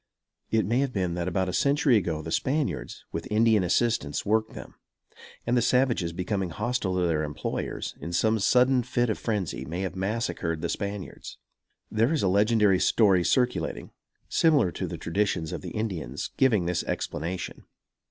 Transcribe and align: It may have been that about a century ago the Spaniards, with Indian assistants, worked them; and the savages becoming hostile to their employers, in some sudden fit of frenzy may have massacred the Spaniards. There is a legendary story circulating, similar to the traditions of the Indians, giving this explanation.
It 0.49 0.65
may 0.65 0.79
have 0.79 0.91
been 0.91 1.13
that 1.13 1.27
about 1.27 1.47
a 1.47 1.53
century 1.53 1.95
ago 1.95 2.23
the 2.23 2.31
Spaniards, 2.31 3.05
with 3.11 3.27
Indian 3.31 3.63
assistants, 3.63 4.25
worked 4.25 4.53
them; 4.55 4.73
and 5.45 5.55
the 5.55 5.61
savages 5.61 6.11
becoming 6.11 6.49
hostile 6.49 6.95
to 6.95 7.05
their 7.05 7.21
employers, 7.23 7.93
in 8.01 8.11
some 8.11 8.39
sudden 8.39 8.81
fit 8.81 9.11
of 9.11 9.19
frenzy 9.19 9.63
may 9.63 9.81
have 9.81 9.95
massacred 9.95 10.61
the 10.63 10.69
Spaniards. 10.69 11.37
There 11.91 12.11
is 12.11 12.23
a 12.23 12.27
legendary 12.29 12.79
story 12.79 13.23
circulating, 13.23 13.91
similar 14.27 14.71
to 14.71 14.87
the 14.87 14.97
traditions 14.97 15.53
of 15.53 15.61
the 15.61 15.69
Indians, 15.69 16.31
giving 16.35 16.65
this 16.65 16.83
explanation. 16.85 17.65